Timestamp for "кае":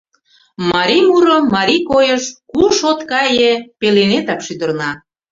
3.11-3.53